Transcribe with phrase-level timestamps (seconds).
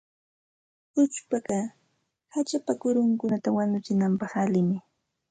[1.01, 1.59] Uchpaqa
[2.33, 4.77] hachapa kurunkunata wanuchinapaq allinmi.